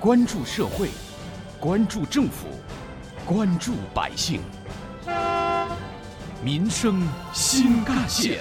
[0.00, 0.90] 关注社会，
[1.58, 2.46] 关注政府，
[3.26, 4.40] 关注百姓，
[6.40, 7.02] 民生
[7.34, 8.38] 新干线。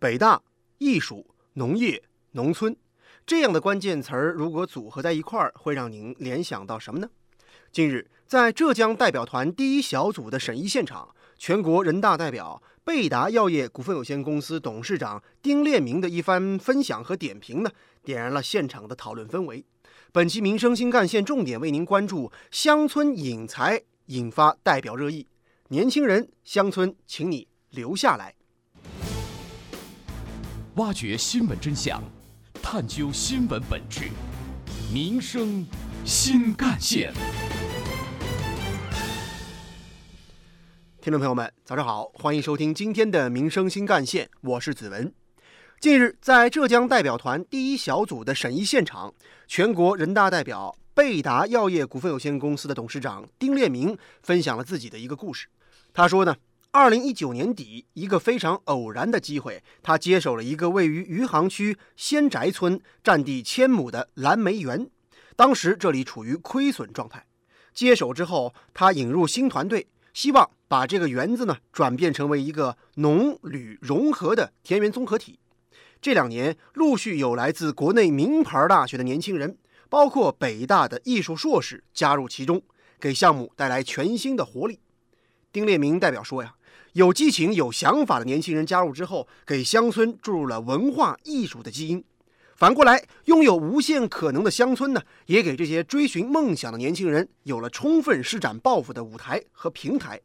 [0.00, 0.42] 北大、
[0.78, 2.02] 艺术、农业、
[2.32, 2.76] 农村
[3.24, 7.08] 这样的关键词儿，如果组合在一块儿，会让您联想到什么呢？
[7.70, 12.62] 近日，在浙江代表团第一小组的审议现场，全国人大代表。
[12.84, 17.70] 贝达药业股份有限公司董事长丁烈明的一番分享和点评呢，
[18.02, 19.62] 点燃了现场的讨论氛围。
[20.10, 25.26] 本期民生新干线重点为您关注乡村引才引发代表热议，
[25.68, 28.34] 年轻人乡村，请你留下来。
[30.76, 32.02] 挖掘新闻真相，
[32.62, 34.08] 探究新闻本质，
[34.90, 35.66] 民生
[36.06, 37.12] 新干线。
[41.08, 45.10] 听众朋友们，早上好，欢迎收听今天的《民生新干线》，我是子文。
[45.80, 49.14] 近日，在浙江代表团第一小组的审议现场，
[49.46, 55.48] 全国人大代表贝达药业股份有限公司的董事长丁烈明分享了自己的一个故事。
[55.94, 56.36] 他说呢，
[56.72, 64.86] 二零一九年底，一个非常偶然的机会，他接手了一个位于余杭区仙宅村、占地千亩的蓝莓园。
[65.34, 67.24] 当时这里处于亏损状态。
[67.72, 69.86] 接手之后，他引入新团队。
[70.12, 75.38] 希望把这个园子呢转变成为一个农旅融合的田园综合体。
[76.00, 79.56] 这两年陆续有来自国内名牌大学的年轻人，
[79.88, 82.62] 包括北大的艺术硕士加入其中，
[83.00, 84.78] 给项目带来全新的活力。
[85.50, 86.54] 丁烈明代表说呀，
[86.92, 92.04] 有激情、有想法的年轻人加入之后，给乡村注入了文化艺术的基因。
[92.58, 100.20] 反过来，拥有无限可能的乡村呢，也给这些追寻梦想的年轻人有了充分施展抱负的舞台和平台。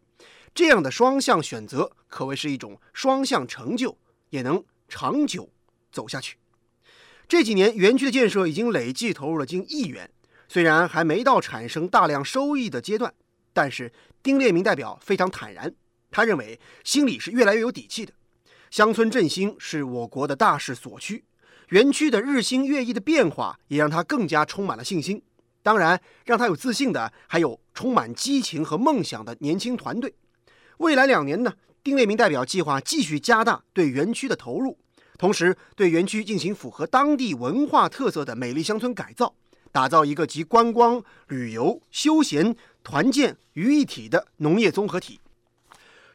[0.56, 3.96] 这样的双向选择，可谓是一种双向成就，
[4.32, 5.48] 也能长久
[5.92, 6.38] 走下去。
[7.28, 10.10] 这几年，园区的建设已经累计投入了近亿元，
[10.48, 13.14] 虽然还没到产生大量收益的阶段，
[13.54, 13.94] 但是
[14.24, 15.72] 丁烈明代表非常坦然，
[16.10, 18.14] 他认为心里是越来越有底气的。
[18.72, 21.24] 乡村振兴是我国的大势所趋。
[21.74, 25.20] 园区的日新月异的变化，也让他更加充满了信心。
[25.64, 30.14] 当然，让他有自信的，还有充满激情和梦想的年轻团队。
[30.78, 31.52] 未来两年呢，
[31.84, 34.78] 丁烈明代表计划继续加大对园区的投入，
[35.18, 39.34] 同时对园区进行符合当地文化特色的美丽乡村改造，
[39.72, 45.20] 打造一个集观光、旅游、休闲、团建于一体的农业综合体。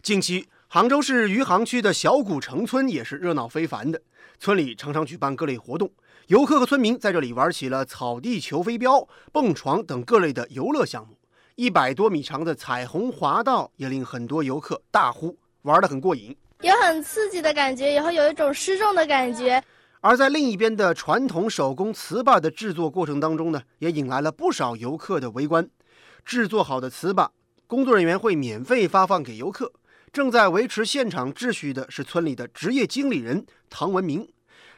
[0.05, 3.99] 近期，杭州市余杭区的小古城村也是热闹非凡的。
[4.39, 5.91] 村里常常举办各类活动，
[6.27, 11.17] 游客和村民在这里玩起了草地球飞镖、蹦床等各类的游乐项目。
[11.55, 19.65] 一百多米长的彩虹滑道也令很多游客大呼玩得很过瘾，有很刺激的感觉，以后有一种失重的感觉。
[20.03, 25.67] 而在另一边的传统手工糍粑的制作过程当中呢，也引来了不少游客的围观。
[26.27, 27.31] 制作好的糍粑，
[27.67, 29.73] 工作人员会免费发放给游客。
[30.13, 34.27] 正在维持现场秩序的是村里的职业经理人唐文明，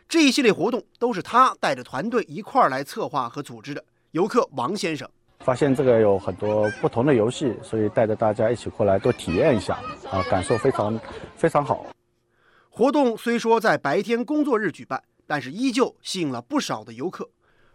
[0.08, 3.84] 这一系列活动都是他带着团队一块儿来策划和组织的。
[4.10, 5.08] 游客王先生
[5.38, 9.78] 发现这个有很多不同的游戏，所以带着大家一起过来多体验一下，
[10.10, 10.98] 啊，感受非常
[11.36, 11.86] 非常好。
[12.68, 17.30] 活动虽说在白天工作日举办，但是依旧吸引了不少的游客。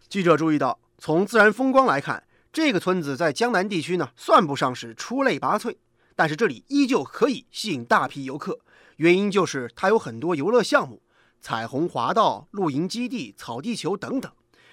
[0.09, 5.75] 记者注意到，从自然风光来看，这个村子在江南地区呢算不上是出类拔萃。
[6.15, 8.59] 但是这里依旧可以吸引大批游客，
[8.97, 11.01] 原因就是它有很多游乐项目，
[11.41, 14.31] 彩虹滑道、露营基地、草地球等等，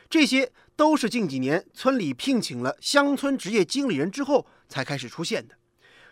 [0.09, 5.57] 这些都是近几年村里聘请了乡村职业经理人之后才开始出现的。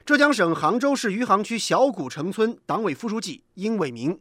[0.05, 4.19] 浙江省杭州市余杭区小古城村党委副书记殷伟明：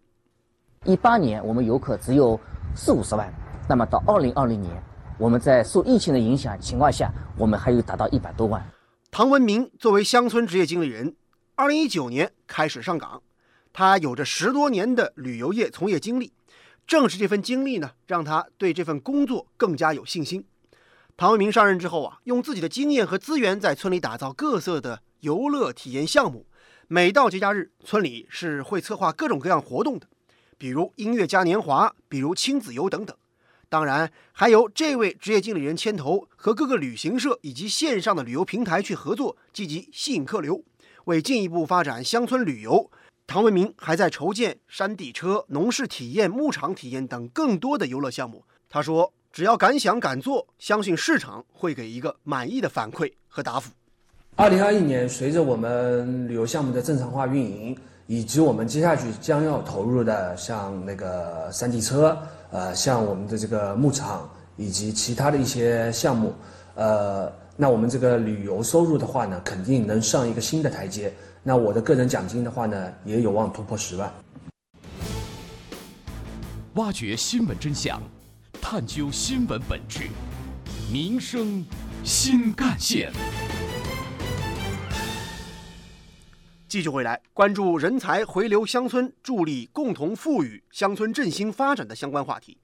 [0.85, 2.39] 一八年我们游客只有
[2.75, 3.33] 四五十万，
[3.67, 4.83] 那么到二零二零年，
[5.17, 8.63] 我们在受疫情的影响情况下，我们还有达到一百多万。
[9.11, 11.15] 唐文明作为乡村职业经理人，
[11.55, 13.21] 二零一九年开始上岗。
[13.73, 16.31] 他有着十多年的旅游业从业经历，
[16.85, 20.45] 正是这份经历呢，让他对这份工作更加有信心。
[21.17, 26.45] 唐文明上任之后啊，用自己的经验和资源，在村里打造各色的游乐体验项目。
[26.87, 30.07] 每到节假日，村里是会策划各种各样活动的，
[30.57, 33.17] 比如音乐嘉年华，比如亲子游等等。
[33.69, 40.63] 当然，还由这位职业经理人牵头，和各个旅行社以及线上的旅游平台去合作，积极吸引客流。
[41.05, 42.89] 为进一步发展乡村旅游，
[43.27, 48.43] 唐文明还在筹建山地车、农事体验、牧场体验等更多的游乐项目。
[48.67, 53.71] 他说：“只要敢想敢做，相信市场会给一个满意的反馈和答复。”
[54.35, 57.77] 二零二一年，随着我们旅游项目的正常化运营，
[58.07, 62.17] 以及我们接下去将要投入的像那个山地车。
[62.51, 66.33] 呃，像我们的这个牧场以及其他的一些项目，
[66.75, 71.13] 呃，那我们这个旅游收入的话呢，肯定能上一个新的台阶。
[71.43, 74.11] 那我的个人奖金的话呢，也有望突破十万。
[76.75, 78.01] 挖掘新闻真相，
[78.61, 80.09] 探究新闻本质，
[80.91, 81.65] 民生
[82.03, 83.11] 新干线。
[86.69, 92.59] 继续回来，关注人才回流乡村，助力共同富裕乡村振兴发展的相关话题。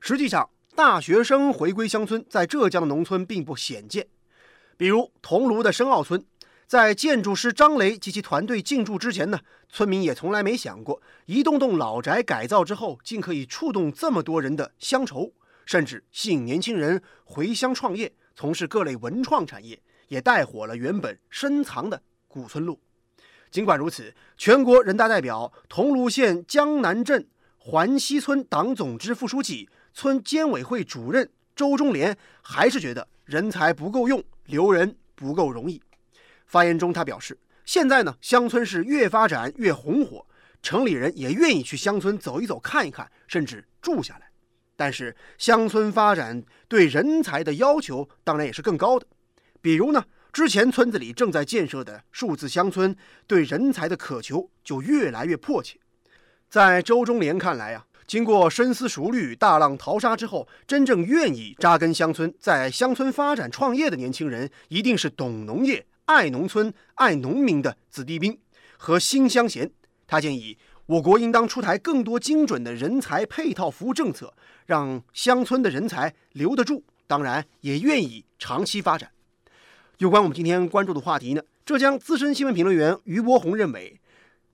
[0.00, 4.06] 实际上，大学生回归乡村，在浙江的农村并不鲜见。
[4.78, 6.24] 比如桐庐的深澳村，
[6.66, 9.38] 在建筑师张雷及其团队进驻之前呢，
[9.68, 15.30] 村民也从来没想过，一栋栋老宅改造之后，竟可以触动这么多人的乡愁，
[15.66, 19.78] 甚至吸引年轻人回乡创业，从事各类文创产业，
[20.08, 22.78] 也带火了原本深藏的古村落。
[23.52, 27.28] 尽管如此，全国人大代表、桐庐县江南镇
[27.58, 35.82] 环西村党总支副书记、村监委会主任周忠莲还是觉得人才不够用，留人不够容易。
[36.46, 40.26] 发言中，他表示，现在呢，乡村是越发展越红火，
[40.62, 44.30] 城里人也愿意去乡村走一走、看一看，甚至住下来。
[44.76, 49.06] 但是，乡村发展对人才的要求当然也是更高的，
[49.60, 50.02] 比如呢。
[50.32, 52.96] 之前村子里正在建设的数字乡村，
[53.26, 55.78] 对人才的渴求就越来越迫切。
[56.48, 68.38] 在周忠莲看来啊，经过深思熟虑、大浪淘沙之后，真正愿意扎根乡村、在乡村发展创业的年轻人，一定是懂农业、爱农村、爱农民的子弟兵
[68.78, 69.70] 和新乡贤。
[70.06, 70.56] 他建议，
[70.86, 74.32] 我国应当出台更多精准的人才配套服务政策，
[74.64, 79.10] 让乡村的人才留得住，当然也愿意长期发展。
[80.02, 84.00] 有关我们今天关注的话题呢，浙江资深新闻评论员于伯宏认为，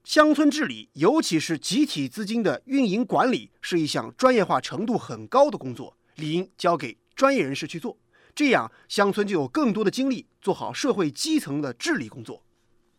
[0.05, 7.97] 乡村治理，尤其是集体资金的运营管理，是一项专业化程度很高的工作，理应交给专业人士去做，
[8.35, 12.43] 这样乡村就有更多的精力做好社会基层的治理工作。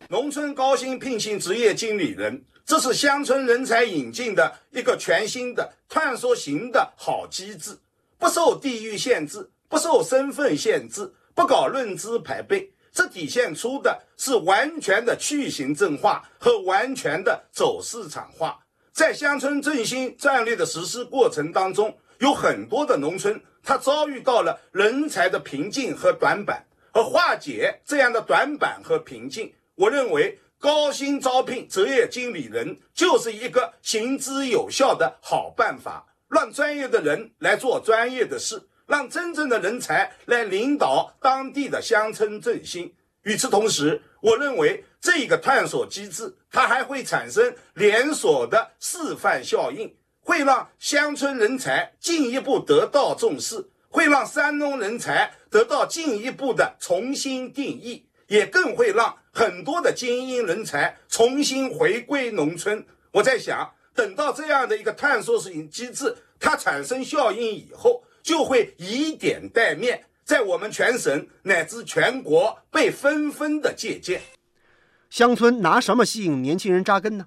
[0.08, 7.78] 农村高薪聘请职业经理人，这是乡村人才引进的一个全新的探索型的好机制，
[8.18, 11.12] 不受地域限制，不受身份限制。
[11.34, 18.58] 不搞论资排辈，这体现出的是完全的去行政化和完全的走市场化。
[18.92, 38.60] 在乡村振兴战略的实施过程当中，有很多的农村，它遭遇到了人才的瓶颈和短板，而化解这样的短板和瓶颈，我认为高薪招聘职业经理人就是一个行之有效的好办法，让专业的人来做专业的事。
[38.90, 42.92] 让真正的人才来领导当地的乡村振兴。
[43.22, 62.84] 与此同时，我认为这个探索机制，它还会产生连锁的示范效应，会让乡村人才进一步得到重视，会让山东人才得到进一步的重新定义，也更会让很多的精英人才重新回归农村。
[63.12, 68.02] 我在想，等到这样的一个探索型机制它产生效应以后。
[68.22, 74.22] 就会以点带面，在我们全省乃至全国被纷纷的借鉴。
[75.08, 77.26] 乡村拿什么吸引年轻人扎根呢？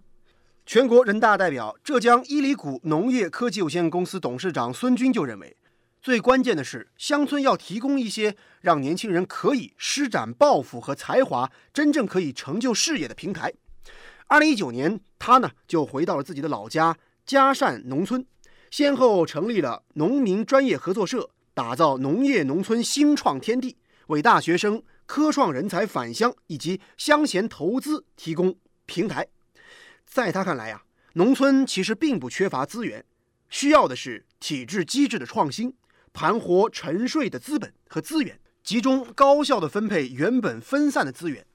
[0.66, 5.58] 全国人大代表、浙江伊犁谷农业科技有限公司董事长孙军就认为，
[6.02, 13.52] 最关键的是乡村要提供一些让年轻人可以施展抱负和才华，真正可以成就事业的平台。
[14.28, 18.26] 二零一九年，他呢就回到了自己的老家嘉善农村。
[18.74, 23.78] 先后成立了农民专业合作社，打造农业农村新创天地，
[24.08, 28.56] 为大学生、科创人才返乡以及乡贤投资提供
[28.88, 29.28] 平台。
[30.08, 30.82] 在他看来呀，
[31.14, 33.06] 农村其实并不缺乏资源，
[33.48, 35.76] 需要的是体制机制的创新，
[36.12, 41.46] 盘活沉睡的资本和资源，集中高效的分配原本分散的资源。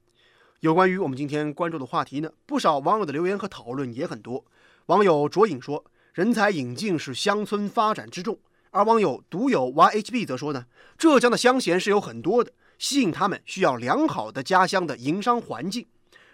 [0.60, 4.44] 有关于我们今天关注的话题呢，不少网友的留言和讨论也很多。
[4.87, 5.84] 网友卓颖说。
[6.18, 8.37] 人才引进是乡村发展之重，
[8.72, 10.66] 而网友独有 YHB 则说呢，
[10.98, 15.87] 浙江的乡贤是有很多的，吸引他们需要良好的家乡的营商环境。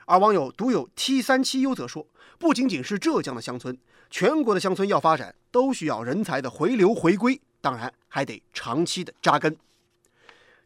[0.07, 2.07] 而网友独有 T 三七 U 则说，
[2.39, 3.77] 不仅仅是浙江的乡村，
[4.09, 9.55] 全国的乡村要发展，都需要人才的回流回归，当然还得长期的扎根。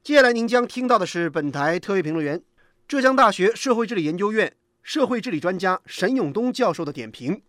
[0.05, 2.41] 接下来您将听到的是本台特约评论员、
[2.87, 7.43] 浙江大学社会治理研究院社会治理专家沈永东教授的点评。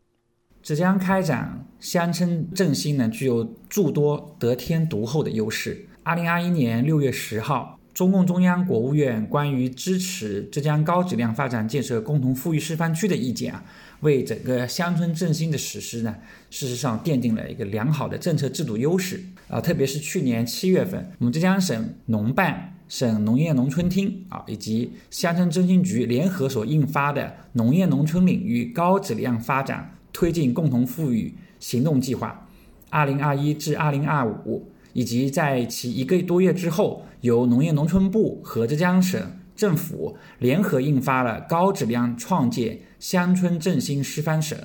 [0.61, 5.85] 浙江开展乡村振兴呢，具有诸多得天独厚的优势。
[6.03, 13.63] 二零二一年六月十号，中共中央、国务院关于支持浙江高质量发展建设共同富裕示范区的意见啊，
[14.01, 16.15] 为整个乡村振兴的实施呢，
[16.49, 19.61] 事实上奠定了一个良好的政策制度优势啊。
[19.61, 27.23] 特别是去年七月份，我们浙江省农办、省农业农村厅啊，以及乡村振兴局联合所印发的
[27.53, 32.47] 《农业农村领域高质量发展推进共同富裕行动计划
[32.89, 34.71] （二零二一至二零二五）。
[34.93, 39.21] 以及在其一个多月之后，由农业农村部和浙江省
[39.55, 44.57] 政府联合印发了《高质量创建乡村振兴示范省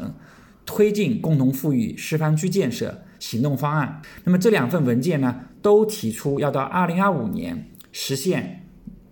[0.64, 4.00] 推进共同富裕示范区建设行动方案》。
[4.24, 8.66] 那么这两份文件呢，都提出要到二零二五年实现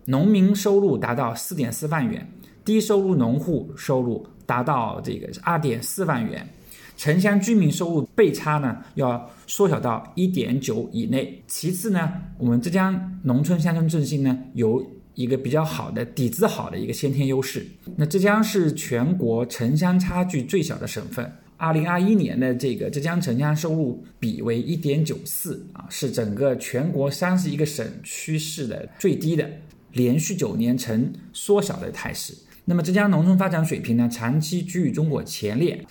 [0.06, 2.32] 农民收入达到四点四万元，
[2.64, 6.48] 低收入农户收入达到这个二点四万元。
[6.94, 11.42] 城乡居民收入倍差呢，要缩小到一点九以内。
[11.48, 14.84] 其次呢，我们浙江农村乡村振兴呢，有
[15.14, 17.66] 一个比较好的底子好的一个先天优势。
[17.96, 21.32] 那浙江是全国城乡差距最小的省份。
[21.56, 29.48] 二零二一年的这个浙江城乡收入比为一点九四啊，是整个全国三十一个省区市的最低的，
[29.92, 32.34] 连续九年呈缩小的态势。
[32.64, 35.84] 那么浙江农村发展水平呢，长期居于中国前列。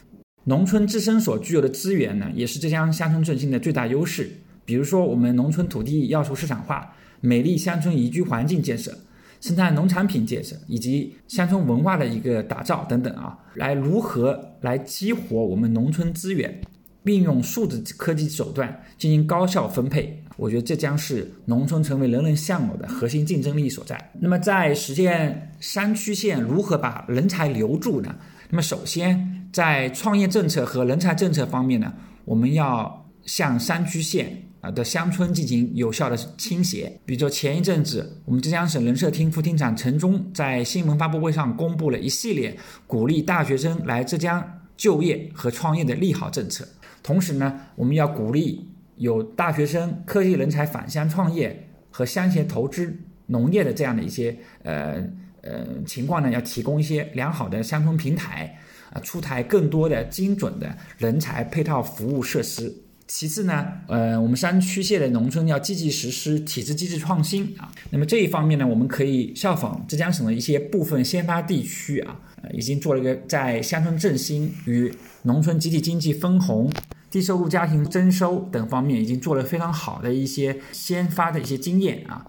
[0.46, 4.32] 农村自身所具有的资源呢，也是浙江乡村振兴的最大优势。
[4.64, 8.98] 比如说，我们农村土地要素市场化、美丽乡村宜居环境建设、
[9.42, 16.62] 生态农产品建设，以及乡村文化的一个打造等等啊，来如何来激活我们农村资源，
[17.04, 24.12] 运用数字科技手段进行高效分配，我觉得这将是农村成为人人向往的核心竞争力所在。
[24.20, 28.16] 那么，在实现山区县如何把人才留住呢？
[28.50, 29.38] 那么，首先。
[29.52, 31.94] 在创业政策和人才政策方面呢，
[32.24, 36.98] 我们要向山区县啊的乡村进行有效的倾斜。
[37.06, 44.42] 比如说前一阵子，我们浙江省人社厅副厅长陈忠在新闻发布会上公布了一系列鼓励大学生来浙江
[44.78, 46.66] 就业和创业的利好政策。
[47.04, 52.96] 同时呢，我们要鼓励有大学生、科技人才返乡创业和乡贤投资
[53.28, 55.04] 农业的这样的一些呃
[55.42, 58.58] 呃情况呢，要提供一些良好的乡村平台。
[58.94, 62.70] 啊，出台更多的精准的人才配套服务设施。
[63.14, 67.70] 其次呢，呃，我们山区县的农村要积极实施体制机制创新啊。
[67.90, 72.18] 那么这一方面呢，我们可以效仿浙江省的一些部分先发地区啊，
[72.54, 74.92] 已经做了一个在乡村振兴与
[75.24, 76.72] 农村集体经济分红、
[77.10, 82.26] 低收入家庭增收等方面，已经做了非常好的一些先发的一些经验啊。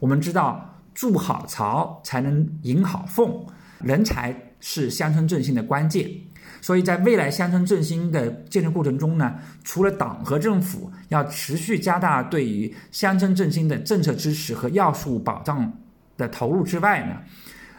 [0.00, 3.44] 我们知道，筑好巢才能引好凤，
[3.80, 4.34] 人才。
[4.66, 6.10] 是乡村振兴的关键，
[6.60, 15.72] 所以在未来乡村振兴的建设过程中呢，除了党和政府要持续加大对于乡村振兴的政策支持和要素保障
[16.16, 17.16] 的投入之外呢，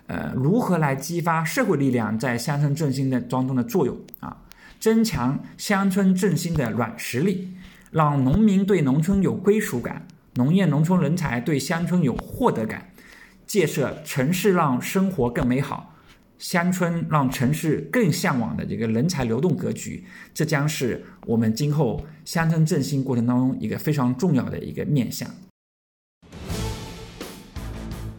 [0.07, 4.37] 呃，如何来激发社会力量在乡村振兴的当中的作用啊？
[4.79, 7.55] 增强乡村振兴的软实力，
[7.91, 10.05] 让农民对农村有归属感，
[10.35, 12.89] 农业农村人才对乡村有获得感，
[13.47, 15.94] 建设城市让生活更美好。
[16.37, 25.29] 乡村让城市更向往的这个人才流动格局，这将是我们今后乡村振兴过程当中一个非常重要的一个面向。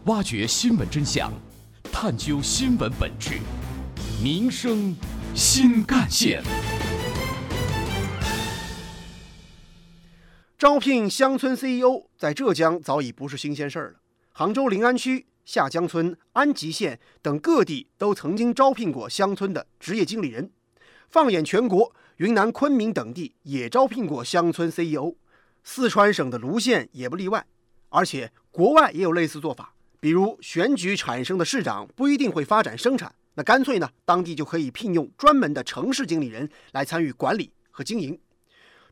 [0.05, 1.31] 挖掘新闻真相，
[1.91, 3.39] 探究新闻本质，
[4.23, 4.95] 民生
[5.35, 6.41] 新干线。
[10.57, 13.99] 招聘乡村 CEO 在浙江早已不是新鲜事儿了。
[14.31, 15.27] 杭州临安区。
[15.47, 20.51] 下江村、安吉县等各地都曾经招聘过乡村的职业经理人。
[21.07, 25.15] 放眼全国，云南昆明等地也招聘过乡村 CEO，
[25.63, 27.47] 四川省的泸县也不例外。
[27.87, 38.19] 而且国外也有类似做法，比如选举产生的市长不一定会发展生产，那干脆呢，当地就可以聘用专门的城市经理人来参与管理和经营。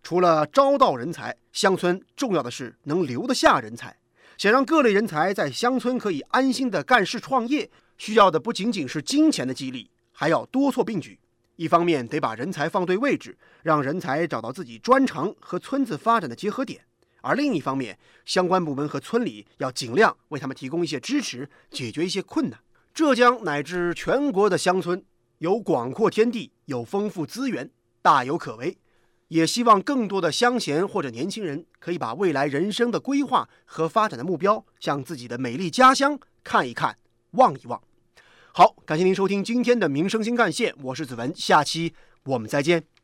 [0.01, 3.97] 除了招到人才，乡村重要的是能留得下人才。
[4.37, 11.17] 想让各类人才在乡村可以安心的干事创业，需要的不仅仅是金钱的激励，还要多措并举。
[11.55, 16.81] 一方面得把人才放对位置，让人才找到自己专长和村子发展的结合点；
[17.21, 22.59] 而另一方面，相关部门和村里要尽量为他们提供一些支持，解决一些困难。
[22.93, 25.01] 浙江乃至全国的乡村
[25.37, 27.69] 有广阔天地，有丰富资源，
[28.01, 28.77] 大有可为。
[29.35, 36.95] 也希望更多的乡贤或者年轻人可以把未来人生的规划和发展的目标向自己的美丽家乡看一看、
[37.31, 37.81] 望一望。
[38.53, 42.94] 好，感谢您收听今天的《民生新干线》，我是子文，下期我们再见。